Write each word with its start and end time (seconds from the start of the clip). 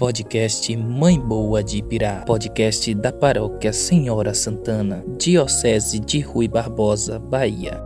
Podcast 0.00 0.74
Mãe 0.76 1.20
Boa 1.20 1.62
de 1.62 1.78
Ibirá, 1.78 2.24
podcast 2.24 2.92
da 2.94 3.12
Paróquia 3.12 3.72
Senhora 3.72 4.34
Santana, 4.34 5.04
Diocese 5.16 6.00
de 6.00 6.20
Rui 6.20 6.48
Barbosa, 6.48 7.18
Bahia. 7.18 7.80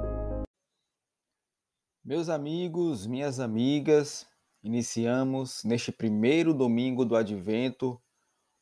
Meus 2.05 2.29
amigos, 2.29 3.07
minhas 3.07 3.41
amigas, 3.41 4.27
iniciamos 4.63 5.65
neste 5.65 5.93
primeiro 5.93 6.55
domingo 6.55 7.05
do 7.05 7.15
Advento 7.15 8.01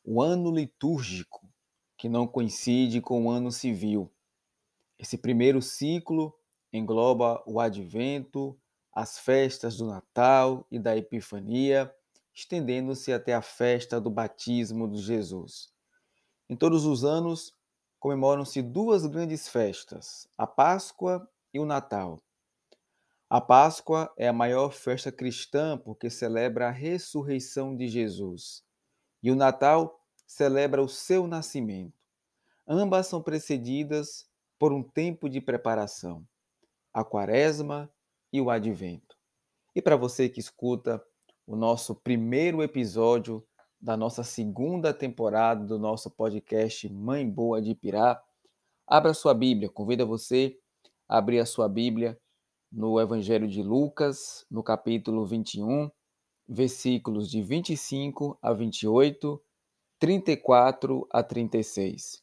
o 0.03 0.21
ano 0.21 0.51
litúrgico, 0.51 1.47
que 1.97 2.09
não 2.09 2.27
coincide 2.27 3.01
com 3.01 3.25
o 3.25 3.29
ano 3.29 3.51
civil. 3.51 4.11
Esse 4.99 5.17
primeiro 5.17 5.61
ciclo 5.61 6.33
engloba 6.71 7.41
o 7.45 7.59
Advento, 7.59 8.57
as 8.91 9.17
festas 9.17 9.77
do 9.77 9.87
Natal 9.87 10.65
e 10.69 10.77
da 10.77 10.95
Epifania 10.95 11.93
estendendo-se 12.33 13.13
até 13.13 13.33
a 13.33 13.41
festa 13.41 14.01
do 14.01 14.09
batismo 14.09 14.89
de 14.89 14.97
Jesus. 14.97 15.71
Em 16.49 16.55
todos 16.55 16.85
os 16.85 17.05
anos, 17.05 17.53
comemoram-se 17.99 18.61
duas 18.61 19.05
grandes 19.05 19.47
festas, 19.47 20.27
a 20.37 20.47
Páscoa 20.47 21.29
e 21.53 21.59
o 21.59 21.65
Natal. 21.65 22.21
A 23.29 23.39
Páscoa 23.39 24.11
é 24.17 24.27
a 24.27 24.33
maior 24.33 24.71
festa 24.71 25.11
cristã 25.11 25.77
porque 25.77 26.09
celebra 26.09 26.67
a 26.67 26.71
ressurreição 26.71 27.75
de 27.75 27.87
Jesus. 27.87 28.63
E 29.23 29.31
o 29.31 29.35
Natal 29.35 29.99
celebra 30.27 30.83
o 30.83 30.89
seu 30.89 31.25
nascimento. 31.25 31.97
Ambas 32.67 33.07
são 33.07 33.21
precedidas 33.21 34.27
por 34.59 34.73
um 34.73 34.83
tempo 34.83 35.29
de 35.29 35.41
preparação, 35.41 36.27
a 36.93 37.03
Quaresma 37.03 37.89
e 38.31 38.39
o 38.41 38.49
Advento. 38.49 39.17
E 39.73 39.81
para 39.81 39.95
você 39.95 40.29
que 40.29 40.39
escuta 40.39 41.03
o 41.47 41.55
nosso 41.55 41.95
primeiro 41.95 42.61
episódio 42.61 43.45
da 43.83 43.97
nossa 43.97 44.23
segunda 44.23 44.93
temporada 44.93 45.65
do 45.65 45.77
nosso 45.77 46.09
podcast 46.09 46.87
Mãe 46.89 47.29
Boa 47.29 47.61
de 47.61 47.75
Pirá. 47.75 48.23
Abra 48.87 49.13
sua 49.13 49.33
Bíblia, 49.33 49.67
convido 49.67 50.07
você 50.07 50.57
a 51.07 51.17
abrir 51.17 51.39
a 51.39 51.45
sua 51.45 51.67
Bíblia 51.67 52.17
no 52.71 52.99
Evangelho 52.99 53.47
de 53.47 53.61
Lucas, 53.61 54.45
no 54.49 54.63
capítulo 54.63 55.25
21, 55.25 55.91
versículos 56.47 57.29
de 57.29 57.41
25 57.41 58.37
a 58.41 58.53
28, 58.53 59.41
34 59.99 61.07
a 61.11 61.23
36. 61.23 62.21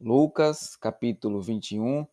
Lucas, 0.00 0.76
capítulo 0.76 1.42
21, 1.42 2.06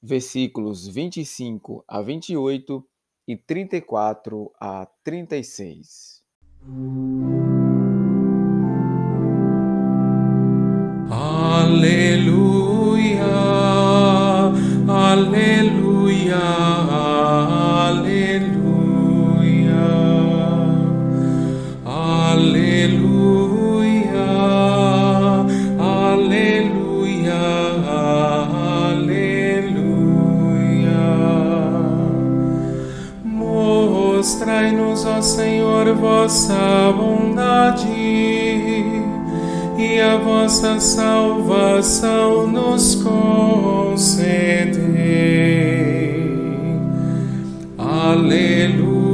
versículos 0.00 0.86
25 0.88 1.84
a 1.86 2.00
28 2.00 2.86
e 3.26 3.36
34 3.36 4.52
a 4.60 4.86
36. 5.04 6.22
Aleluia, 11.10 12.61
vossa 36.02 36.92
bondade 36.96 37.86
e 39.78 40.00
a 40.00 40.16
vossa 40.16 40.80
salvação 40.80 42.48
nos 42.48 42.96
concedei. 42.96 44.32
Aleluia, 47.78 49.06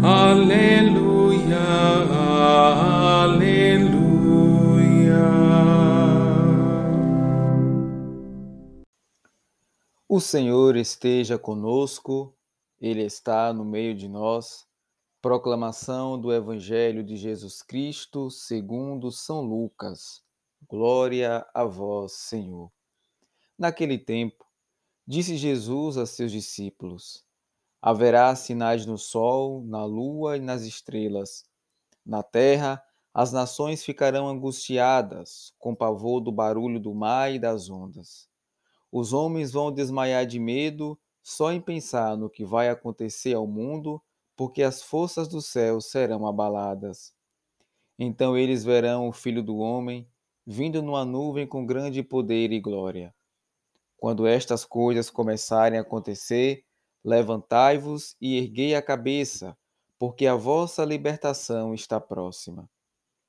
aleluia, 0.00 1.58
aleluia. 3.24 4.04
O 10.08 10.20
Senhor 10.20 10.76
esteja 10.76 11.36
conosco, 11.36 12.32
Ele 12.86 13.02
está 13.02 13.50
no 13.50 13.64
meio 13.64 13.94
de 13.94 14.06
nós. 14.06 14.66
Proclamação 15.22 16.20
do 16.20 16.30
Evangelho 16.30 17.02
de 17.02 17.16
Jesus 17.16 17.62
Cristo 17.62 18.30
segundo 18.30 19.10
São 19.10 19.40
Lucas. 19.40 20.22
Glória 20.68 21.46
a 21.54 21.64
vós, 21.64 22.12
Senhor. 22.12 22.70
Naquele 23.58 23.96
tempo, 23.96 24.44
disse 25.06 25.38
Jesus 25.38 25.96
a 25.96 26.04
seus 26.04 26.30
discípulos: 26.30 27.24
Haverá 27.80 28.36
sinais 28.36 28.84
no 28.84 28.98
sol, 28.98 29.64
na 29.64 29.82
lua 29.86 30.36
e 30.36 30.40
nas 30.40 30.64
estrelas. 30.64 31.46
Na 32.04 32.22
terra, 32.22 32.84
as 33.14 33.32
nações 33.32 33.82
ficarão 33.82 34.28
angustiadas, 34.28 35.54
com 35.58 35.74
pavor 35.74 36.20
do 36.20 36.30
barulho 36.30 36.78
do 36.78 36.94
mar 36.94 37.32
e 37.32 37.38
das 37.38 37.70
ondas. 37.70 38.28
Os 38.92 39.14
homens 39.14 39.52
vão 39.52 39.72
desmaiar 39.72 40.26
de 40.26 40.38
medo 40.38 40.98
só 41.24 41.50
em 41.50 41.60
pensar 41.60 42.18
no 42.18 42.28
que 42.28 42.44
vai 42.44 42.68
acontecer 42.68 43.32
ao 43.32 43.46
mundo 43.46 44.00
porque 44.36 44.62
as 44.62 44.82
forças 44.82 45.26
do 45.26 45.40
céu 45.40 45.80
serão 45.80 46.26
abaladas. 46.26 47.14
Então 47.98 48.36
eles 48.36 48.62
verão 48.62 49.08
o 49.08 49.12
Filho 49.12 49.42
do 49.42 49.56
Homem 49.56 50.06
vindo 50.46 50.82
numa 50.82 51.02
nuvem 51.02 51.46
com 51.46 51.64
grande 51.64 52.02
poder 52.02 52.52
e 52.52 52.60
glória. 52.60 53.14
Quando 53.96 54.26
estas 54.26 54.66
coisas 54.66 55.08
começarem 55.08 55.78
a 55.78 55.82
acontecer, 55.82 56.62
levantai-vos 57.02 58.14
e 58.20 58.36
erguei 58.36 58.74
a 58.74 58.82
cabeça, 58.82 59.56
porque 59.98 60.26
a 60.26 60.34
vossa 60.34 60.84
libertação 60.84 61.72
está 61.72 61.98
próxima. 61.98 62.68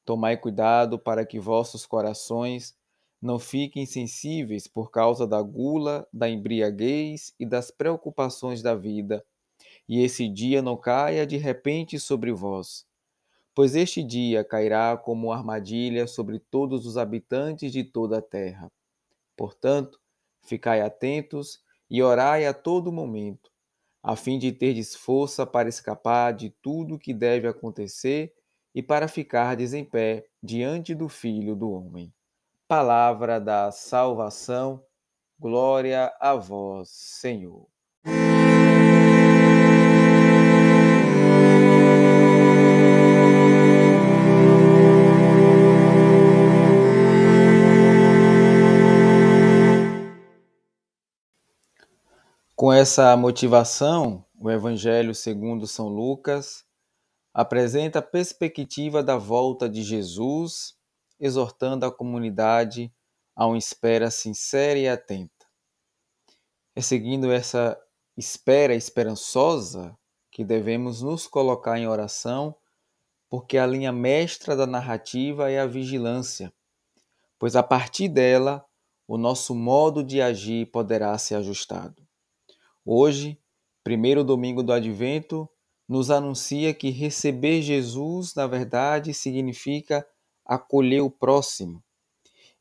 Tomai 0.04 0.36
cuidado 0.36 1.00
para 1.00 1.26
que 1.26 1.40
vossos 1.40 1.86
corações 1.86 2.76
não 3.22 3.40
fiquem 3.40 3.86
sensíveis 3.86 4.68
por 4.68 4.92
causa 4.92 5.26
da 5.28 5.42
gula, 5.42 6.08
da 6.14 6.30
embriaguez 6.30 7.34
e 7.40 7.46
das 7.46 7.72
preocupações 7.72 8.62
da 8.62 8.76
vida 8.76 9.26
e 9.88 10.02
esse 10.02 10.28
dia 10.28 10.62
não 10.62 10.76
caia 10.78 11.26
de 11.26 11.38
repente 11.38 12.00
sobre 12.00 12.32
vós. 12.32 12.86
Pois 13.54 13.76
este 13.76 14.04
dia 14.04 14.44
cairá 14.44 14.98
como 14.98 15.32
armadilha 15.32 16.08
sobre 16.08 16.40
todos 16.40 16.86
os 16.86 16.98
habitantes 16.98 17.72
de 17.72 17.84
toda 17.84 18.18
a 18.18 18.22
terra. 18.22 18.72
Portanto, 19.38 20.00
ficai 20.42 20.82
atentos 20.82 21.62
e 21.90 22.02
orai 22.02 22.46
a 22.46 22.54
todo 22.54 22.92
momento, 22.92 23.52
a 24.04 24.16
fim 24.16 24.38
de 24.40 24.52
terdes 24.52 24.96
força 24.96 25.46
para 25.46 25.70
escapar 25.70 26.34
de 26.34 26.50
tudo 26.62 27.00
que 27.00 27.14
deve 27.14 27.48
acontecer 27.48 28.34
e 28.74 28.84
para 28.84 29.08
ficardes 29.08 29.74
em 29.74 29.86
pé 29.86 30.28
diante 30.44 30.94
do 30.94 31.08
Filho 31.08 31.56
do 31.56 31.72
Homem. 31.72 32.15
Palavra 32.68 33.40
da 33.40 33.72
salvação, 33.72 34.84
glória 35.40 36.12
a 36.20 36.34
vós, 36.34 36.90
Senhor. 36.90 37.68
Com 52.56 52.74
essa 52.74 53.16
motivação, 53.16 54.26
o 54.40 54.50
Evangelho 54.50 55.14
segundo 55.14 55.68
São 55.68 55.88
Lucas 55.88 56.66
apresenta 57.32 58.00
a 58.00 58.02
perspectiva 58.02 59.04
da 59.04 59.18
volta 59.18 59.70
de 59.70 59.84
Jesus, 59.84 60.75
exortando 61.20 61.86
a 61.86 61.92
comunidade 61.92 62.94
a 63.36 63.46
uma 63.46 63.58
espera 63.58 64.10
sincera 64.10 64.80
e 64.80 64.88
atenta. 64.88 65.46
É 66.76 66.82
seguindo 66.82 67.32
essa 67.32 67.80
espera 68.18 68.74
esperançosa 68.74 69.98
que 70.32 70.44
devemos 70.44 71.02
nos 71.02 71.28
colocar 71.28 71.78
em 71.78 71.88
oração, 71.88 72.56
porque 73.30 73.58
a 73.58 73.66
linha 73.66 73.92
mestra 73.92 74.56
da 74.56 74.66
narrativa 74.66 75.50
é 75.50 75.60
a 75.60 75.66
vigilância, 75.66 76.54
pois 77.40 77.56
a 77.56 77.64
partir 77.64 78.08
dela 78.08 78.66
o 79.08 79.18
nosso 79.18 79.54
modo 79.54 80.04
de 80.04 80.22
agir 80.22 80.72
poderá 80.72 81.18
ser 81.18 81.36
ajustado. 81.36 82.06
Hoje, 82.84 83.40
primeiro 83.84 84.24
domingo 84.24 84.64
do 84.64 84.74
Advento, 84.74 85.50
nos 85.88 86.10
anuncia 86.10 86.74
que 86.74 86.90
receber 86.90 87.62
Jesus, 87.62 88.34
na 88.34 88.48
verdade, 88.48 89.14
significa 89.14 90.06
acolher 90.46 91.02
o 91.02 91.10
próximo. 91.10 91.84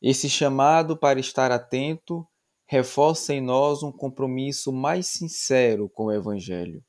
Esse 0.01 0.29
chamado 0.29 0.97
para 0.97 1.21
estar 1.21 1.51
atento 1.51 2.27
reforça 2.67 3.35
em 3.35 3.41
nós 3.41 3.83
um 3.83 3.93
compromisso 3.93 4.73
mais 4.73 5.07
sincero 5.07 5.89
com 5.89 6.07
o 6.07 6.13
Evangelho. 6.13 6.83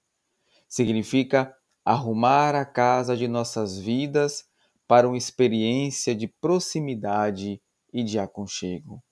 Significa 0.67 1.53
arrumar 1.83 2.55
a 2.55 2.65
casa 2.65 3.15
de 3.15 3.27
nossas 3.27 3.77
vidas 3.77 4.43
para 4.87 5.07
uma 5.07 5.17
experiência 5.17 6.15
de 6.15 6.27
proximidade 6.27 7.61
e 7.93 8.03
de 8.03 8.19
aconchego. 8.19 9.03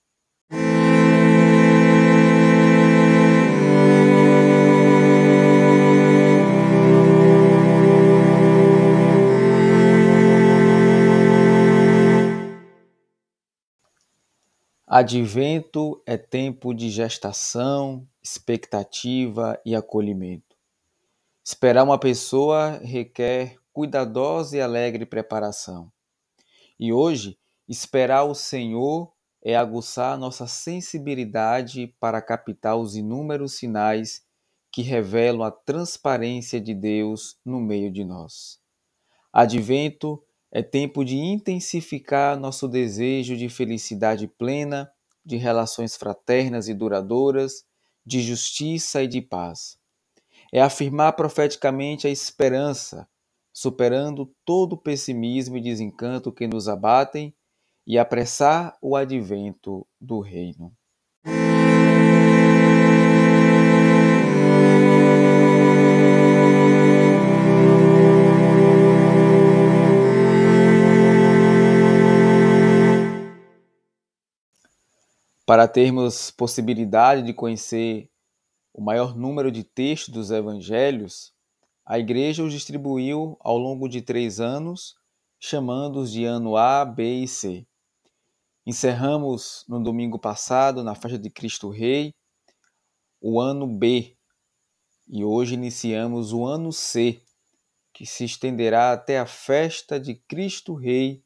Advento 14.96 16.04
é 16.06 16.18
tempo 16.18 16.72
de 16.72 16.88
gestação, 16.92 18.08
expectativa 18.22 19.60
e 19.66 19.76
acolhimento. 19.76 20.56
Esperar 21.44 21.84
uma 21.84 21.98
pessoa 21.98 22.78
requer 22.78 23.56
cuidadosa 23.74 24.56
e 24.56 24.62
alegre 24.62 25.04
preparação. 25.04 25.92
E 26.80 26.94
hoje, 26.94 27.40
esperar 27.68 28.26
o 28.26 28.36
Senhor 28.36 29.12
é 29.44 29.56
aguçar 29.56 30.16
nossa 30.16 30.46
sensibilidade 30.46 31.88
para 32.00 32.22
captar 32.22 32.78
os 32.78 32.96
inúmeros 32.96 33.54
sinais 33.54 34.24
que 34.72 34.84
revelam 34.84 35.42
a 35.42 35.50
transparência 35.50 36.62
de 36.62 36.76
Deus 36.76 37.36
no 37.44 37.60
meio 37.60 37.92
de 37.92 38.06
nós. 38.06 38.60
Advento 39.34 40.24
é 40.56 40.62
tempo 40.62 41.04
de 41.04 41.18
intensificar 41.18 42.40
nosso 42.40 42.68
desejo 42.68 43.36
de 43.36 43.50
felicidade 43.50 44.28
plena, 44.28 44.88
de 45.26 45.36
relações 45.36 45.96
fraternas 45.96 46.68
e 46.68 46.76
duradouras, 46.76 47.66
de 48.06 48.22
justiça 48.22 49.02
e 49.02 49.08
de 49.08 49.20
paz. 49.20 49.80
É 50.52 50.62
afirmar 50.62 51.14
profeticamente 51.14 52.06
a 52.06 52.12
esperança, 52.12 53.10
superando 53.52 54.32
todo 54.46 54.74
o 54.74 54.78
pessimismo 54.78 55.58
e 55.58 55.62
desencanto 55.62 56.32
que 56.32 56.46
nos 56.46 56.70
abatem, 56.70 57.34
e 57.86 57.98
apressar 57.98 58.78
o 58.80 58.96
advento 58.96 59.88
do 60.00 60.20
Reino. 60.20 60.72
Para 75.46 75.68
termos 75.68 76.32
possibilidade 76.32 77.22
de 77.22 77.34
conhecer 77.34 78.10
o 78.74 78.82
maior 78.82 79.14
número 79.14 79.52
de 79.52 79.62
textos 79.62 80.14
dos 80.14 80.32
evangelhos, 80.32 81.34
a 81.86 82.00
igreja 82.00 82.44
os 82.44 82.54
distribuiu 82.54 83.36
ao 83.42 83.58
longo 83.58 83.90
de 83.90 84.02
três 84.02 84.40
anos, 84.40 84.96
chamando-os 85.38 86.14
de 86.14 86.24
ano 86.24 86.56
A, 86.56 86.86
B 86.86 87.24
e 87.24 87.28
C. 87.28 87.68
Encerramos 88.66 89.66
no 89.68 89.84
domingo 89.84 90.18
passado, 90.18 90.82
na 90.82 90.96
festa 90.96 91.20
de 91.20 91.30
Cristo 91.30 91.70
Rei, 91.70 92.14
o 93.20 93.42
ano 93.42 93.68
B, 93.68 94.16
e 95.06 95.26
hoje 95.26 95.56
iniciamos 95.56 96.32
o 96.32 96.46
ano 96.46 96.72
C, 96.72 97.22
que 97.92 98.06
se 98.06 98.24
estenderá 98.24 98.94
até 98.94 99.20
a 99.20 99.26
festa 99.26 100.00
de 100.00 100.16
Cristo 100.16 100.74
Rei 100.74 101.22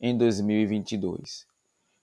em 0.00 0.18
2022. 0.18 1.46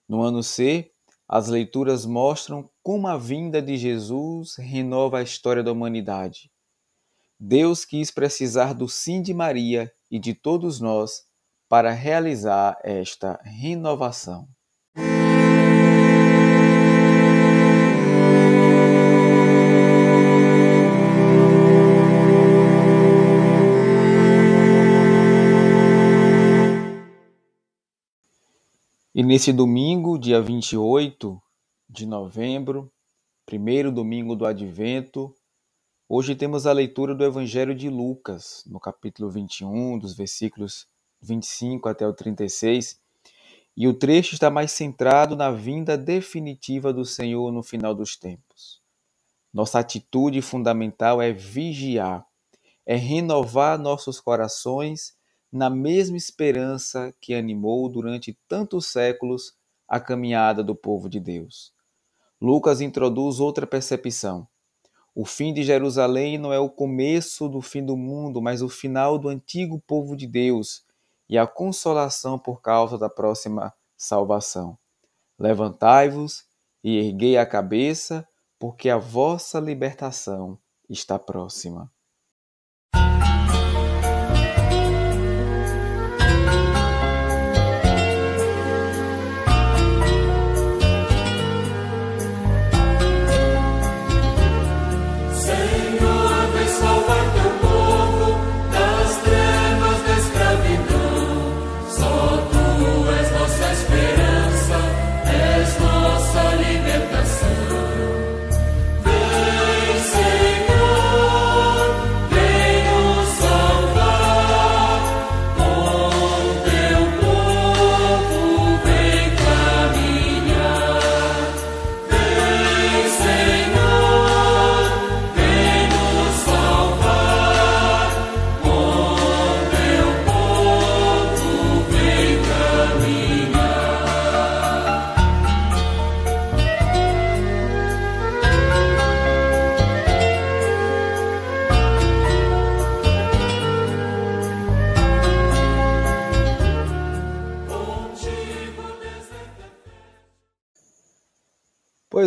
No 0.08 0.22
ano 0.22 0.42
C, 0.42 0.90
as 1.32 1.46
leituras 1.46 2.04
mostram 2.04 2.68
como 2.82 3.06
a 3.06 3.16
vinda 3.16 3.62
de 3.62 3.76
Jesus 3.76 4.56
renova 4.58 5.18
a 5.18 5.22
história 5.22 5.62
da 5.62 5.70
humanidade. 5.70 6.50
Deus 7.38 7.84
quis 7.84 8.10
precisar 8.10 8.74
do 8.74 8.88
sim 8.88 9.22
de 9.22 9.32
Maria 9.32 9.92
e 10.10 10.18
de 10.18 10.34
todos 10.34 10.80
nós 10.80 11.22
para 11.68 11.92
realizar 11.92 12.76
esta 12.82 13.40
renovação. 13.44 14.48
Nesse 29.30 29.52
domingo, 29.52 30.18
dia 30.18 30.42
28 30.42 31.40
de 31.88 32.04
novembro, 32.04 32.92
primeiro 33.46 33.92
domingo 33.92 34.34
do 34.34 34.44
Advento, 34.44 35.32
hoje 36.08 36.34
temos 36.34 36.66
a 36.66 36.72
leitura 36.72 37.14
do 37.14 37.22
Evangelho 37.22 37.72
de 37.72 37.88
Lucas, 37.88 38.64
no 38.66 38.80
capítulo 38.80 39.30
21, 39.30 40.00
dos 40.00 40.16
versículos 40.16 40.88
25 41.22 41.88
até 41.88 42.04
o 42.04 42.12
36. 42.12 43.00
E 43.76 43.86
o 43.86 43.94
trecho 43.94 44.34
está 44.34 44.50
mais 44.50 44.72
centrado 44.72 45.36
na 45.36 45.52
vinda 45.52 45.96
definitiva 45.96 46.92
do 46.92 47.04
Senhor 47.04 47.52
no 47.52 47.62
final 47.62 47.94
dos 47.94 48.16
tempos. 48.16 48.82
Nossa 49.54 49.78
atitude 49.78 50.42
fundamental 50.42 51.22
é 51.22 51.32
vigiar, 51.32 52.26
é 52.84 52.96
renovar 52.96 53.78
nossos 53.78 54.18
corações 54.18 55.14
na 55.52 55.68
mesma 55.68 56.16
esperança 56.16 57.14
que 57.20 57.34
animou 57.34 57.88
durante 57.88 58.38
tantos 58.46 58.86
séculos 58.86 59.54
a 59.88 59.98
caminhada 59.98 60.62
do 60.62 60.74
povo 60.74 61.08
de 61.08 61.18
Deus. 61.18 61.72
Lucas 62.40 62.80
introduz 62.80 63.40
outra 63.40 63.66
percepção. 63.66 64.46
O 65.14 65.24
fim 65.24 65.52
de 65.52 65.64
Jerusalém 65.64 66.38
não 66.38 66.52
é 66.52 66.58
o 66.58 66.70
começo 66.70 67.48
do 67.48 67.60
fim 67.60 67.84
do 67.84 67.96
mundo, 67.96 68.40
mas 68.40 68.62
o 68.62 68.68
final 68.68 69.18
do 69.18 69.28
antigo 69.28 69.82
povo 69.86 70.16
de 70.16 70.26
Deus 70.26 70.84
e 71.28 71.36
a 71.36 71.46
consolação 71.46 72.38
por 72.38 72.60
causa 72.60 72.96
da 72.96 73.10
próxima 73.10 73.74
salvação. 73.96 74.78
Levantai-vos 75.38 76.44
e 76.82 76.96
erguei 76.96 77.36
a 77.36 77.44
cabeça, 77.44 78.26
porque 78.58 78.88
a 78.88 78.98
vossa 78.98 79.58
libertação 79.58 80.58
está 80.88 81.18
próxima. 81.18 81.90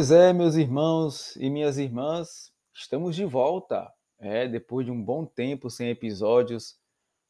Pois 0.03 0.11
é, 0.11 0.33
meus 0.33 0.55
irmãos 0.55 1.33
e 1.37 1.49
minhas 1.49 1.77
irmãs, 1.77 2.51
estamos 2.73 3.15
de 3.15 3.23
volta. 3.23 3.89
É, 4.19 4.45
depois 4.49 4.85
de 4.85 4.91
um 4.91 5.01
bom 5.01 5.25
tempo 5.25 5.69
sem 5.69 5.87
episódios 5.91 6.75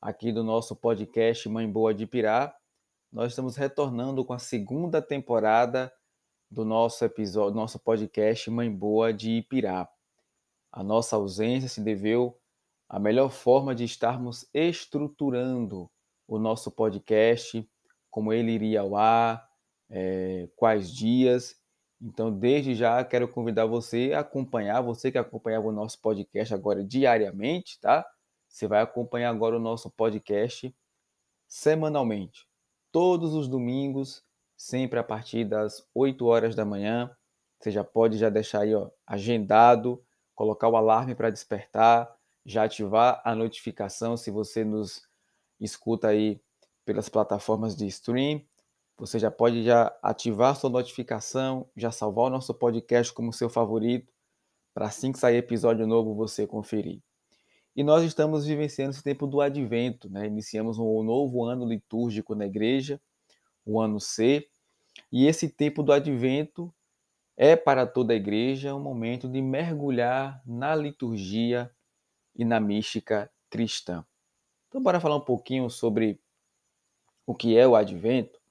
aqui 0.02 0.32
do 0.32 0.44
nosso 0.44 0.76
podcast 0.76 1.48
Mãe 1.48 1.72
Boa 1.72 1.94
de 1.94 2.08
Pirá, 2.08 2.52
nós 3.12 3.32
estamos 3.32 3.56
retornando 3.58 4.26
com 4.26 4.34
a 4.34 4.40
segunda 4.40 5.04
temporada 5.04 5.94
do 6.50 6.66
nosso 6.66 7.06
episódio, 7.06 7.54
nosso 7.54 7.78
podcast 7.78 8.50
Mãe 8.50 8.76
Boa 8.76 9.14
de 9.14 9.34
Ipirá. 9.34 9.88
A 10.72 10.84
nossa 10.84 11.16
ausência 11.16 11.70
se 11.70 11.80
deveu 11.80 12.36
a 12.90 12.98
melhor 12.98 13.30
forma 13.30 13.76
de 13.76 13.84
estarmos 13.84 14.50
estruturando 14.52 15.92
o 16.28 16.40
nosso 16.40 16.72
podcast, 16.72 17.70
como 18.10 18.34
ele 18.34 18.52
iria 18.52 18.82
ao 18.82 18.96
ar, 18.96 19.48
é, 19.92 20.50
quais 20.56 20.92
dias. 20.92 21.62
Então, 22.06 22.38
desde 22.38 22.76
já, 22.76 23.02
quero 23.06 23.30
convidar 23.30 23.66
você 23.66 24.12
a 24.14 24.20
acompanhar, 24.20 24.82
você 24.82 25.10
que 25.10 25.18
acompanhava 25.18 25.68
o 25.68 25.72
nosso 25.72 26.02
podcast 26.02 26.54
agora 26.54 26.84
diariamente, 26.84 27.80
tá? 27.80 28.06
Você 28.50 28.68
vai 28.68 28.82
acompanhar 28.82 29.30
agora 29.30 29.56
o 29.56 29.60
nosso 29.60 29.90
podcast 29.90 30.76
semanalmente, 31.48 32.46
todos 32.92 33.34
os 33.34 33.48
domingos, 33.48 34.22
sempre 34.58 35.00
a 35.00 35.04
partir 35.04 35.46
das 35.46 35.88
8 35.96 36.26
horas 36.26 36.56
da 36.56 36.66
manhã. 36.66 37.10
Você 37.58 37.72
já 37.72 37.86
pode 37.86 38.18
já 38.18 38.30
deixar 38.30 38.64
aí 38.64 38.76
ó, 38.76 38.90
agendado, 39.08 40.04
colocar 40.36 40.68
o 40.68 40.76
alarme 40.76 41.16
para 41.16 41.30
despertar, 41.30 42.14
já 42.46 42.66
ativar 42.66 43.22
a 43.24 43.34
notificação 43.34 44.18
se 44.18 44.30
você 44.30 44.66
nos 44.66 45.08
escuta 45.58 46.10
aí 46.10 46.42
pelas 46.84 47.08
plataformas 47.08 47.78
de 47.78 47.88
stream. 47.88 48.42
Você 48.98 49.18
já 49.20 49.32
pode 49.32 49.64
já 49.64 49.96
ativar 50.02 50.56
sua 50.56 50.70
notificação, 50.70 51.68
já 51.76 51.92
salvar 51.92 52.26
o 52.26 52.30
nosso 52.30 52.54
podcast 52.54 53.12
como 53.12 53.34
seu 53.34 53.50
favorito, 53.50 54.14
para 54.74 54.88
assim 54.88 55.12
que 55.12 55.20
sair 55.20 55.38
episódio 55.38 55.86
novo 55.88 56.16
você 56.16 56.48
conferir. 56.48 57.02
E 57.76 57.84
nós 57.84 58.04
estamos 58.04 58.46
vivenciando 58.46 58.92
esse 58.92 59.04
tempo 59.04 59.26
do 59.26 59.42
advento, 59.42 60.10
né? 60.10 60.28
Iniciamos 60.28 60.78
um 60.78 61.04
novo 61.04 61.44
ano 61.44 61.66
litúrgico 61.66 62.36
na 62.36 62.46
igreja, 62.46 63.02
o 63.66 63.82
ano 63.82 64.00
C, 64.00 64.48
e 65.12 65.26
esse 65.26 65.50
tempo 65.50 65.82
do 65.82 65.92
advento 65.92 66.74
é 67.36 67.56
para 67.56 67.88
toda 67.88 68.14
a 68.14 68.16
igreja 68.16 68.76
um 68.76 68.80
momento 68.80 69.28
de 69.28 69.42
mergulhar 69.42 70.42
na 70.46 70.76
liturgia 70.76 71.72
e 72.36 72.46
na 72.46 72.60
mística 72.60 73.32
cristã. 73.50 74.06
Então, 74.68 74.82
bora 74.82 75.00
falar 75.00 75.16
um 75.16 75.26
pouquinho 75.26 75.70
sobre 75.70 76.20
o 77.26 77.34
que 77.34 77.58
é 77.58 77.68
o 77.68 77.76
advento. 77.76 78.43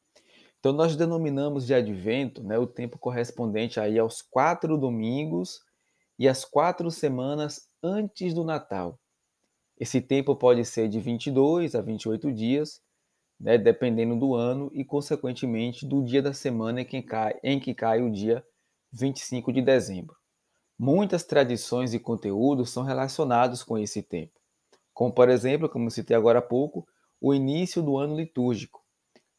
Então, 0.62 0.73
nós 0.73 0.95
denominamos 0.95 1.66
de 1.66 1.75
advento 1.75 2.40
né, 2.40 2.57
o 2.57 2.69
tempo 2.69 2.97
correspondente 2.97 3.81
aí 3.81 3.99
aos 3.99 4.23
quatro 4.23 4.78
domingos 4.78 5.61
e 6.16 6.28
as 6.28 6.45
quatro 6.45 6.88
semanas 6.88 7.69
antes 7.83 8.33
do 8.33 8.45
Natal. 8.45 8.97
Esse 9.76 10.00
tempo 10.00 10.37
pode 10.37 10.64
ser 10.64 10.88
de 10.88 11.00
22 11.00 11.75
a 11.75 11.83
28 11.83 12.33
dias, 12.33 12.81
né, 13.40 13.59
dependendo 13.59 14.14
do 14.14 14.37
ano 14.37 14.71
e, 14.73 14.85
consequentemente, 14.85 15.85
do 15.85 16.00
dia 16.00 16.23
da 16.23 16.33
semana 16.33 16.83
em 16.83 16.85
que 16.85 17.02
cai, 17.02 17.35
em 17.42 17.59
que 17.59 17.75
cai 17.75 18.00
o 18.00 18.09
dia 18.09 18.47
25 18.92 19.52
de 19.52 19.62
dezembro. 19.62 20.14
Muitas 20.78 21.25
tradições 21.25 21.92
e 21.92 21.99
conteúdos 21.99 22.71
são 22.71 22.85
relacionados 22.85 23.64
com 23.64 23.76
esse 23.76 24.00
tempo, 24.00 24.38
como, 24.95 25.12
por 25.12 25.28
exemplo, 25.28 25.69
como 25.69 25.90
citei 25.90 26.16
agora 26.16 26.38
há 26.38 26.42
pouco, 26.42 26.87
o 27.21 27.35
início 27.35 27.83
do 27.83 27.99
ano 27.99 28.16
litúrgico. 28.16 28.82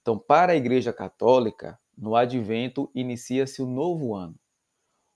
Então, 0.03 0.19
para 0.19 0.51
a 0.51 0.55
Igreja 0.57 0.91
Católica, 0.91 1.79
no 1.97 2.13
Advento 2.13 2.91
inicia-se 2.93 3.61
o 3.61 3.65
novo 3.65 4.13
ano. 4.13 4.35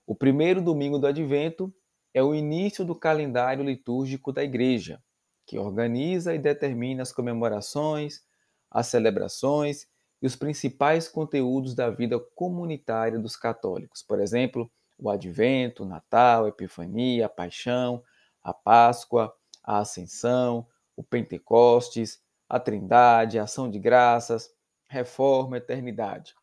O 0.06 0.14
primeiro 0.14 0.62
domingo 0.62 0.98
do 0.98 1.06
Advento 1.06 1.70
é 2.14 2.22
o 2.22 2.34
início 2.34 2.86
do 2.86 2.94
calendário 2.94 3.62
litúrgico 3.62 4.32
da 4.32 4.42
Igreja, 4.42 4.98
que 5.46 5.58
organiza 5.58 6.34
e 6.34 6.38
determina 6.38 7.02
as 7.02 7.12
comemorações, 7.12 8.22
as 8.70 8.86
celebrações 8.86 9.86
e 10.22 10.26
os 10.26 10.34
principais 10.34 11.06
conteúdos 11.06 11.74
da 11.74 11.90
vida 11.90 12.18
comunitária 12.34 13.18
dos 13.18 13.36
católicos. 13.36 14.02
Por 14.02 14.18
exemplo, 14.22 14.70
o 14.98 15.10
Advento, 15.10 15.82
o 15.82 15.86
Natal, 15.86 16.46
a 16.46 16.48
Epifania, 16.48 17.26
a 17.26 17.28
Paixão, 17.28 18.02
a 18.42 18.54
Páscoa, 18.54 19.34
a 19.62 19.80
Ascensão, 19.80 20.66
o 20.96 21.04
Pentecostes, 21.04 22.22
a 22.48 22.58
Trindade, 22.58 23.38
a 23.38 23.42
Ação 23.42 23.70
de 23.70 23.78
Graças, 23.78 24.56
Reforma, 24.88 25.58
Eternidade. 25.58 26.34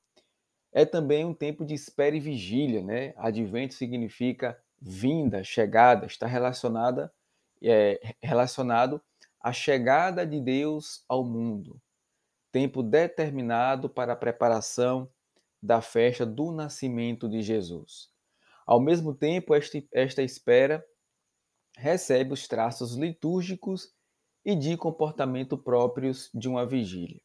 É 0.72 0.86
também 0.86 1.26
um 1.26 1.34
tempo 1.34 1.66
de 1.66 1.74
espera 1.74 2.16
e 2.16 2.20
vigília, 2.20 2.82
né? 2.82 3.14
Advento 3.18 3.74
significa 3.74 4.58
vinda, 4.80 5.44
chegada, 5.44 6.06
está 6.06 6.28
relacionada 6.28 7.12
é, 7.64 8.00
relacionado 8.22 9.02
à 9.42 9.52
chegada 9.52 10.26
de 10.26 10.40
Deus 10.40 11.04
ao 11.08 11.24
mundo 11.24 11.82
tempo 12.56 12.82
determinado 12.82 13.90
para 13.90 14.14
a 14.14 14.16
preparação 14.16 15.12
da 15.62 15.82
festa 15.82 16.26
do 16.26 16.54
nascimento 16.54 17.28
de 17.28 17.42
Jesus. 17.42 18.10
Ao 18.66 18.80
mesmo 18.80 19.14
tempo, 19.14 19.54
esta 19.54 20.24
espera 20.24 20.82
recebe 21.76 22.32
os 22.32 22.48
traços 22.48 22.96
litúrgicos 22.96 23.94
e 24.46 24.56
de 24.56 24.78
comportamento 24.78 25.58
próprios 25.58 26.30
de 26.34 26.48
uma 26.48 26.66
vigília. 26.66 27.22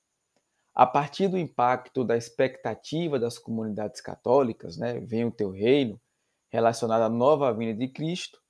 A 0.74 0.86
partir 0.86 1.28
do 1.28 1.38
impacto 1.38 2.04
da 2.04 2.16
expectativa 2.16 3.18
das 3.18 3.38
comunidades 3.38 4.00
católicas, 4.00 4.76
né, 4.76 5.00
vem 5.00 5.24
o 5.24 5.30
teu 5.30 5.50
reino, 5.50 6.00
relacionado 6.48 7.02
à 7.02 7.08
nova 7.08 7.52
vinda 7.52 7.74
de 7.74 7.88
Cristo, 7.88 8.40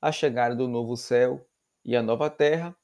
a 0.00 0.10
chegada 0.10 0.54
do 0.54 0.66
novo 0.68 0.96
céu 0.96 1.46
e 1.84 1.94
a 1.94 2.02
nova 2.02 2.30
terra, 2.30 2.76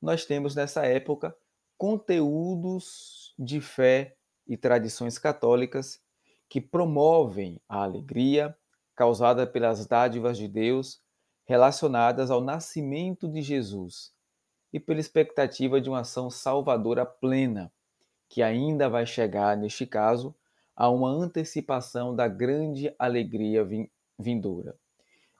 nós 0.00 0.24
temos 0.24 0.54
nessa 0.54 0.84
época 0.84 1.36
conteúdos 1.76 3.34
de 3.38 3.60
fé 3.60 4.16
e 4.46 4.56
tradições 4.56 5.18
católicas 5.18 6.00
que 6.48 6.60
promovem 6.60 7.60
a 7.68 7.82
alegria 7.82 8.56
causada 8.94 9.46
pelas 9.46 9.86
dádivas 9.86 10.38
de 10.38 10.46
Deus 10.46 11.00
relacionadas 11.46 12.30
ao 12.30 12.40
nascimento 12.40 13.28
de 13.28 13.42
Jesus 13.42 14.12
e 14.72 14.80
pela 14.80 15.00
expectativa 15.00 15.80
de 15.80 15.88
uma 15.88 16.00
ação 16.00 16.30
salvadora 16.30 17.04
plena, 17.04 17.72
que 18.34 18.42
ainda 18.42 18.88
vai 18.88 19.06
chegar, 19.06 19.56
neste 19.56 19.86
caso, 19.86 20.34
a 20.74 20.90
uma 20.90 21.08
antecipação 21.08 22.16
da 22.16 22.26
grande 22.26 22.92
alegria 22.98 23.64
vindoura. 24.18 24.74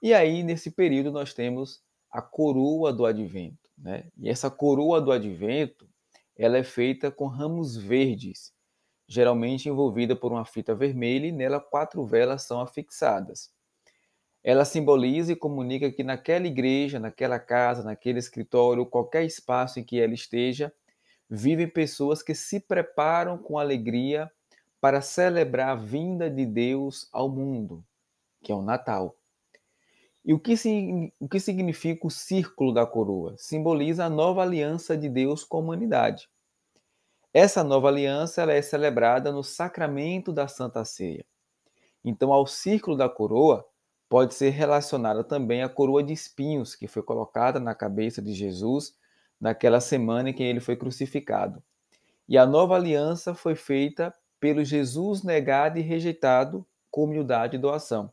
E 0.00 0.14
aí, 0.14 0.44
nesse 0.44 0.70
período, 0.70 1.10
nós 1.10 1.34
temos 1.34 1.82
a 2.08 2.22
coroa 2.22 2.92
do 2.92 3.04
advento. 3.04 3.68
Né? 3.76 4.04
E 4.16 4.30
essa 4.30 4.48
coroa 4.48 5.00
do 5.00 5.10
advento 5.10 5.88
ela 6.36 6.56
é 6.56 6.62
feita 6.62 7.10
com 7.10 7.26
ramos 7.26 7.76
verdes, 7.76 8.52
geralmente 9.08 9.68
envolvida 9.68 10.14
por 10.14 10.30
uma 10.30 10.44
fita 10.44 10.72
vermelha 10.72 11.26
e 11.26 11.32
nela 11.32 11.58
quatro 11.58 12.06
velas 12.06 12.44
são 12.44 12.60
afixadas. 12.60 13.50
Ela 14.40 14.64
simboliza 14.64 15.32
e 15.32 15.36
comunica 15.36 15.90
que 15.90 16.04
naquela 16.04 16.46
igreja, 16.46 17.00
naquela 17.00 17.40
casa, 17.40 17.82
naquele 17.82 18.20
escritório, 18.20 18.86
qualquer 18.86 19.24
espaço 19.24 19.80
em 19.80 19.84
que 19.84 20.00
ela 20.00 20.14
esteja, 20.14 20.72
vivem 21.34 21.68
pessoas 21.68 22.22
que 22.22 22.34
se 22.34 22.60
preparam 22.60 23.36
com 23.36 23.58
alegria 23.58 24.30
para 24.80 25.00
celebrar 25.00 25.70
a 25.70 25.74
vinda 25.74 26.30
de 26.30 26.46
Deus 26.46 27.08
ao 27.12 27.28
mundo, 27.28 27.84
que 28.42 28.52
é 28.52 28.54
o 28.54 28.62
Natal. 28.62 29.16
E 30.24 30.32
o 30.32 30.38
que, 30.38 30.54
o 31.20 31.28
que 31.28 31.40
significa 31.40 32.06
o 32.06 32.10
círculo 32.10 32.72
da 32.72 32.86
coroa? 32.86 33.34
Simboliza 33.36 34.06
a 34.06 34.10
nova 34.10 34.42
aliança 34.42 34.96
de 34.96 35.08
Deus 35.08 35.44
com 35.44 35.58
a 35.58 35.60
humanidade. 35.60 36.28
Essa 37.32 37.64
nova 37.64 37.88
aliança 37.88 38.42
ela 38.42 38.52
é 38.52 38.62
celebrada 38.62 39.32
no 39.32 39.42
sacramento 39.42 40.32
da 40.32 40.46
Santa 40.48 40.84
Ceia. 40.84 41.26
Então, 42.04 42.32
ao 42.32 42.46
círculo 42.46 42.96
da 42.96 43.08
coroa 43.08 43.66
pode 44.08 44.34
ser 44.34 44.50
relacionada 44.50 45.24
também 45.24 45.62
a 45.62 45.68
coroa 45.68 46.02
de 46.02 46.12
espinhos 46.12 46.76
que 46.76 46.86
foi 46.86 47.02
colocada 47.02 47.58
na 47.58 47.74
cabeça 47.74 48.22
de 48.22 48.32
Jesus 48.32 48.94
naquela 49.40 49.80
semana 49.80 50.30
em 50.30 50.32
que 50.32 50.42
ele 50.42 50.60
foi 50.60 50.76
crucificado. 50.76 51.62
E 52.28 52.38
a 52.38 52.46
nova 52.46 52.74
aliança 52.74 53.34
foi 53.34 53.54
feita 53.54 54.14
pelo 54.40 54.64
Jesus 54.64 55.22
negado 55.22 55.78
e 55.78 55.82
rejeitado 55.82 56.66
com 56.90 57.04
humildade 57.04 57.56
e 57.56 57.58
doação. 57.58 58.12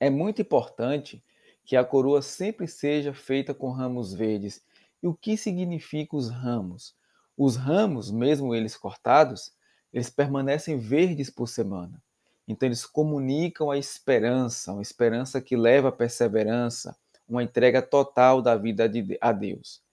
É 0.00 0.10
muito 0.10 0.42
importante 0.42 1.22
que 1.64 1.76
a 1.76 1.84
coroa 1.84 2.20
sempre 2.20 2.68
seja 2.68 3.12
feita 3.12 3.54
com 3.54 3.70
ramos 3.70 4.12
verdes. 4.12 4.62
E 5.02 5.06
o 5.06 5.14
que 5.14 5.36
significa 5.36 6.16
os 6.16 6.28
ramos? 6.28 6.94
Os 7.36 7.56
ramos, 7.56 8.10
mesmo 8.10 8.54
eles 8.54 8.76
cortados, 8.76 9.52
eles 9.92 10.10
permanecem 10.10 10.78
verdes 10.78 11.30
por 11.30 11.48
semana. 11.48 12.02
Então 12.46 12.66
eles 12.66 12.84
comunicam 12.84 13.70
a 13.70 13.78
esperança, 13.78 14.72
uma 14.72 14.82
esperança 14.82 15.40
que 15.40 15.56
leva 15.56 15.88
à 15.88 15.92
perseverança, 15.92 16.96
uma 17.28 17.42
entrega 17.42 17.80
total 17.80 18.42
da 18.42 18.56
vida 18.56 18.90
a 19.20 19.32
Deus. 19.32 19.83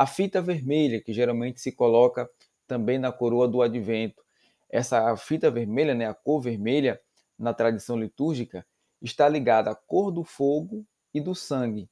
A 0.00 0.06
fita 0.06 0.40
vermelha, 0.40 0.98
que 0.98 1.12
geralmente 1.12 1.60
se 1.60 1.70
coloca 1.70 2.26
também 2.66 2.98
na 2.98 3.12
coroa 3.12 3.46
do 3.46 3.60
advento. 3.60 4.24
Essa 4.70 5.14
fita 5.14 5.50
vermelha, 5.50 5.94
né, 5.94 6.06
a 6.06 6.14
cor 6.14 6.40
vermelha, 6.40 6.98
na 7.38 7.52
tradição 7.52 7.98
litúrgica, 7.98 8.66
está 9.02 9.28
ligada 9.28 9.70
à 9.70 9.74
cor 9.74 10.10
do 10.10 10.24
fogo 10.24 10.86
e 11.12 11.20
do 11.20 11.34
sangue. 11.34 11.86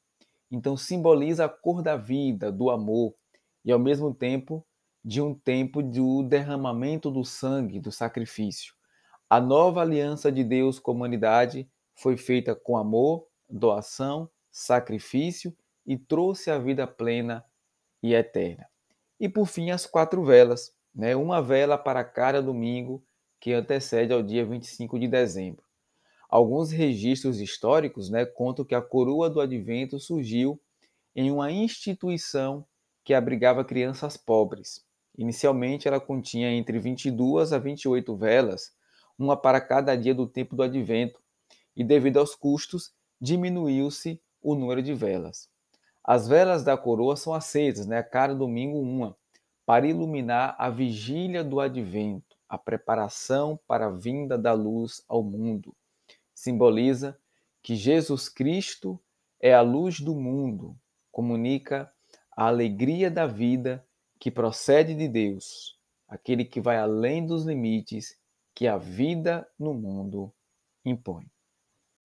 Então 0.50 0.74
simboliza 0.74 1.44
a 1.44 1.50
cor 1.50 1.82
da 1.82 1.96
vida, 1.98 2.50
do 2.50 2.70
amor 2.70 3.14
e 3.62 3.70
ao 3.70 3.78
mesmo 3.78 4.14
tempo 4.14 4.66
de 5.04 5.20
um 5.20 5.34
tempo 5.34 5.82
do 5.82 6.22
derramamento 6.22 7.10
do 7.10 7.26
sangue, 7.26 7.78
do 7.78 7.92
sacrifício. 7.92 8.72
A 9.28 9.38
nova 9.38 9.82
aliança 9.82 10.32
de 10.32 10.42
Deus 10.42 10.78
com 10.78 10.92
a 10.92 10.94
humanidade 10.94 11.70
foi 11.94 12.16
feita 12.16 12.54
com 12.54 12.78
amor, 12.78 13.26
doação, 13.50 14.30
sacrifício 14.50 15.54
e 15.84 15.98
trouxe 15.98 16.50
a 16.50 16.58
vida 16.58 16.86
plena 16.86 17.44
e 18.02 18.14
eterna. 18.14 18.66
E 19.18 19.28
por 19.28 19.46
fim, 19.46 19.70
as 19.70 19.86
quatro 19.86 20.24
velas, 20.24 20.72
né? 20.94 21.16
uma 21.16 21.42
vela 21.42 21.76
para 21.76 22.04
cada 22.04 22.40
domingo 22.40 23.02
que 23.40 23.52
antecede 23.52 24.12
ao 24.12 24.22
dia 24.22 24.44
25 24.44 24.98
de 24.98 25.08
dezembro. 25.08 25.64
Alguns 26.28 26.70
registros 26.70 27.40
históricos 27.40 28.10
né, 28.10 28.26
contam 28.26 28.64
que 28.64 28.74
a 28.74 28.82
coroa 28.82 29.30
do 29.30 29.40
advento 29.40 29.98
surgiu 29.98 30.60
em 31.16 31.30
uma 31.30 31.50
instituição 31.50 32.66
que 33.02 33.14
abrigava 33.14 33.64
crianças 33.64 34.16
pobres. 34.16 34.84
Inicialmente, 35.16 35.88
ela 35.88 35.98
continha 35.98 36.50
entre 36.52 36.78
22 36.78 37.52
a 37.52 37.58
28 37.58 38.14
velas, 38.14 38.72
uma 39.18 39.36
para 39.36 39.60
cada 39.60 39.96
dia 39.96 40.14
do 40.14 40.26
tempo 40.26 40.54
do 40.54 40.62
advento, 40.62 41.20
e 41.74 41.82
devido 41.82 42.18
aos 42.18 42.34
custos, 42.34 42.92
diminuiu-se 43.20 44.20
o 44.42 44.54
número 44.54 44.82
de 44.82 44.94
velas. 44.94 45.48
As 46.10 46.26
velas 46.26 46.64
da 46.64 46.74
coroa 46.74 47.16
são 47.16 47.34
acesas, 47.34 47.86
né, 47.86 48.02
cada 48.02 48.34
domingo 48.34 48.80
uma, 48.80 49.14
para 49.66 49.86
iluminar 49.86 50.56
a 50.58 50.70
vigília 50.70 51.44
do 51.44 51.60
advento, 51.60 52.34
a 52.48 52.56
preparação 52.56 53.60
para 53.66 53.88
a 53.88 53.90
vinda 53.90 54.38
da 54.38 54.54
luz 54.54 55.04
ao 55.06 55.22
mundo. 55.22 55.76
Simboliza 56.34 57.18
que 57.62 57.76
Jesus 57.76 58.26
Cristo 58.26 58.98
é 59.38 59.52
a 59.52 59.60
luz 59.60 60.00
do 60.00 60.14
mundo, 60.14 60.74
comunica 61.12 61.92
a 62.34 62.46
alegria 62.46 63.10
da 63.10 63.26
vida 63.26 63.86
que 64.18 64.30
procede 64.30 64.94
de 64.94 65.08
Deus, 65.08 65.78
aquele 66.08 66.42
que 66.42 66.58
vai 66.58 66.78
além 66.78 67.26
dos 67.26 67.44
limites 67.44 68.16
que 68.54 68.66
a 68.66 68.78
vida 68.78 69.46
no 69.58 69.74
mundo 69.74 70.32
impõe. 70.86 71.26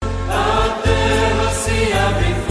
A 0.02 0.82
terra 0.82 1.50
se 1.54 1.92
abre 1.94 2.43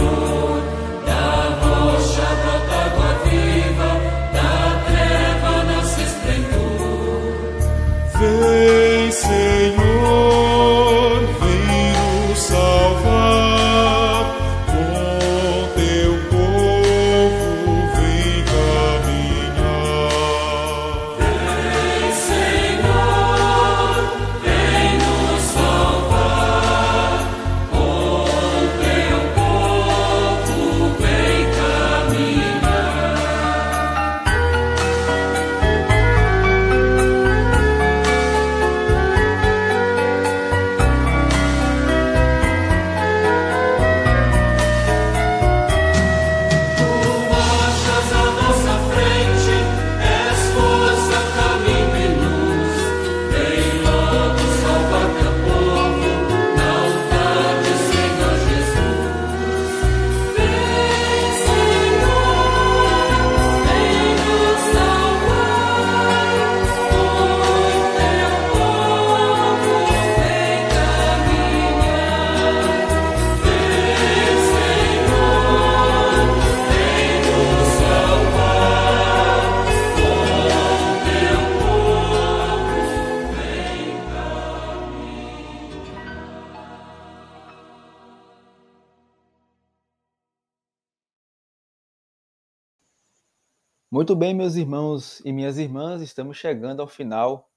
Muito 93.94 94.16
bem, 94.16 94.34
meus 94.34 94.56
irmãos 94.56 95.20
e 95.24 95.32
minhas 95.32 95.56
irmãs, 95.56 96.02
estamos 96.02 96.36
chegando 96.36 96.82
ao 96.82 96.88
final 96.88 97.48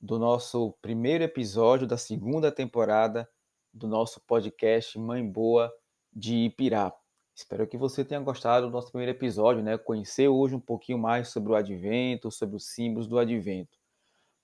do 0.00 0.18
nosso 0.18 0.72
primeiro 0.82 1.22
episódio 1.22 1.86
da 1.86 1.96
segunda 1.96 2.50
temporada 2.50 3.30
do 3.72 3.86
nosso 3.86 4.20
podcast 4.22 4.98
Mãe 4.98 5.24
Boa 5.24 5.72
de 6.12 6.46
Ipirá. 6.46 6.92
Espero 7.32 7.64
que 7.64 7.78
você 7.78 8.04
tenha 8.04 8.20
gostado 8.20 8.66
do 8.66 8.72
nosso 8.72 8.90
primeiro 8.90 9.12
episódio, 9.12 9.62
né? 9.62 9.78
Conhecer 9.78 10.26
hoje 10.26 10.56
um 10.56 10.60
pouquinho 10.60 10.98
mais 10.98 11.28
sobre 11.28 11.52
o 11.52 11.54
advento, 11.54 12.28
sobre 12.28 12.56
os 12.56 12.66
símbolos 12.66 13.06
do 13.06 13.16
advento. 13.16 13.78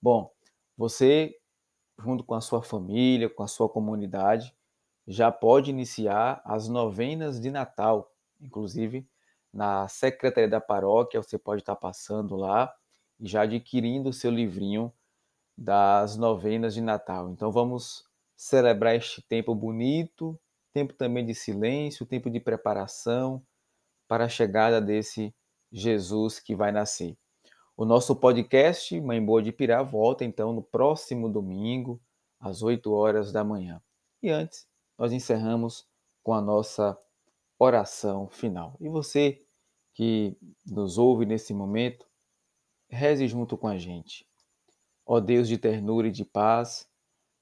Bom, 0.01 0.31
você, 0.77 1.35
junto 1.99 2.23
com 2.23 2.33
a 2.33 2.39
sua 2.39 2.63
família, 2.63 3.29
com 3.29 3.43
a 3.43 3.47
sua 3.47 3.67
comunidade, 3.67 4.55
já 5.05 5.29
pode 5.29 5.69
iniciar 5.69 6.41
as 6.45 6.69
novenas 6.69 7.41
de 7.41 7.51
Natal. 7.51 8.09
Inclusive, 8.39 9.05
na 9.53 9.87
secretaria 9.87 10.49
da 10.49 10.61
paróquia, 10.61 11.21
você 11.21 11.37
pode 11.37 11.61
estar 11.61 11.75
passando 11.75 12.35
lá 12.35 12.73
e 13.19 13.27
já 13.27 13.41
adquirindo 13.41 14.09
o 14.09 14.13
seu 14.13 14.31
livrinho 14.31 14.93
das 15.57 16.17
novenas 16.17 16.73
de 16.73 16.81
Natal. 16.81 17.29
Então 17.29 17.51
vamos 17.51 18.05
celebrar 18.35 18.95
este 18.95 19.21
tempo 19.21 19.53
bonito, 19.53 20.39
tempo 20.73 20.93
também 20.93 21.25
de 21.25 21.35
silêncio, 21.35 22.05
tempo 22.05 22.29
de 22.29 22.39
preparação 22.39 23.43
para 24.07 24.25
a 24.25 24.29
chegada 24.29 24.81
desse 24.81 25.33
Jesus 25.71 26.39
que 26.39 26.55
vai 26.55 26.71
nascer. 26.71 27.17
O 27.77 27.85
nosso 27.85 28.15
podcast 28.15 28.99
Mãe 29.01 29.23
Boa 29.23 29.41
de 29.41 29.51
Pirá 29.51 29.81
volta 29.83 30.25
então 30.25 30.53
no 30.53 30.61
próximo 30.61 31.29
domingo, 31.29 32.01
às 32.39 32.61
8 32.61 32.91
horas 32.91 33.31
da 33.31 33.43
manhã. 33.43 33.81
E 34.21 34.29
antes, 34.29 34.67
nós 34.97 35.11
encerramos 35.11 35.87
com 36.23 36.33
a 36.33 36.41
nossa 36.41 36.97
oração 37.63 38.27
final. 38.27 38.75
E 38.79 38.89
você 38.89 39.39
que 39.93 40.35
nos 40.65 40.97
ouve 40.97 41.27
nesse 41.27 41.53
momento, 41.53 42.07
reze 42.89 43.27
junto 43.27 43.55
com 43.55 43.67
a 43.67 43.77
gente. 43.77 44.27
Ó 45.05 45.19
Deus 45.19 45.47
de 45.47 45.59
ternura 45.59 46.07
e 46.07 46.11
de 46.11 46.25
paz, 46.25 46.89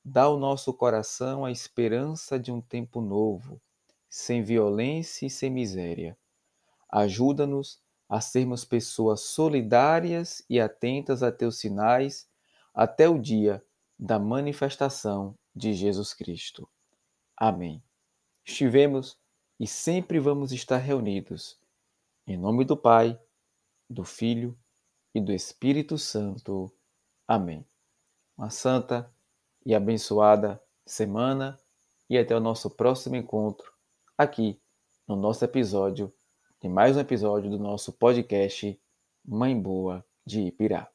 dá 0.04 0.24
ao 0.24 0.38
nosso 0.38 0.74
coração 0.74 1.46
a 1.46 1.52
esperança 1.52 2.38
de 2.38 2.52
um 2.52 2.60
tempo 2.60 3.00
novo, 3.00 3.62
sem 4.10 4.44
violência 4.44 5.26
e 5.26 5.30
sem 5.30 5.50
miséria. 5.50 6.18
Ajuda-nos 6.90 7.82
a 8.10 8.20
sermos 8.20 8.66
pessoas 8.66 9.22
solidárias 9.22 10.44
e 10.50 10.60
atentas 10.60 11.24
a 11.24 11.32
teus 11.32 11.60
sinais 11.60 12.28
até 12.74 13.08
o 13.08 13.18
dia 13.18 13.64
da 13.98 14.20
manifestação 14.20 15.34
de 15.56 15.74
Jesus 15.74 16.14
Cristo. 16.14 16.68
Amém. 17.38 17.82
Estivemos 18.44 19.18
e 19.60 19.68
sempre 19.68 20.20
vamos 20.20 20.52
estar 20.52 20.78
reunidos. 20.78 21.60
Em 22.26 22.38
nome 22.38 22.64
do 22.64 22.78
Pai, 22.78 23.20
do 23.90 24.04
Filho 24.04 24.58
e 25.14 25.20
do 25.20 25.34
Espírito 25.34 25.98
Santo. 25.98 26.72
Amém. 27.28 27.66
Uma 28.38 28.50
santa 28.50 29.12
e 29.66 29.76
abençoada 29.76 30.62
semana 30.86 31.60
e 32.10 32.18
até 32.18 32.36
o 32.36 32.40
nosso 32.40 32.70
próximo 32.70 33.16
encontro 33.16 33.74
aqui 34.18 34.60
no 35.08 35.16
nosso 35.16 35.44
episódio, 35.44 36.14
de 36.62 36.70
mais 36.70 36.96
um 36.96 37.00
episódio 37.00 37.50
do 37.50 37.60
nosso 37.60 37.92
podcast 37.92 38.80
Mãe 39.26 39.60
Boa 39.60 40.06
de 40.26 40.42
Ipirá. 40.42 40.90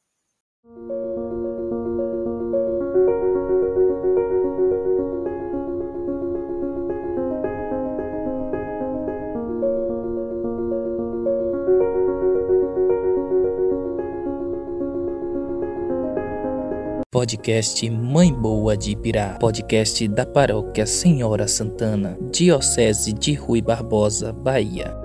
Podcast 17.15 17.89
Mãe 17.91 18.33
Boa 18.33 18.77
de 18.77 18.91
Ipirá. 18.91 19.37
Podcast 19.39 20.09
da 20.09 20.27
Paróquia 20.27 20.85
Senhora 20.85 21.47
Santana, 21.47 22.19
Diocese 22.33 23.13
de 23.13 23.35
Rui 23.35 23.63
Barbosa, 23.63 24.33
Bahia. 24.33 25.04